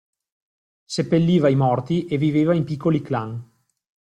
Seppelliva 0.93 1.47
i 1.47 1.55
morti 1.55 2.05
e 2.07 2.17
viveva 2.17 2.55
in 2.55 2.63
piccoli 2.63 3.03
clan. 3.03 3.51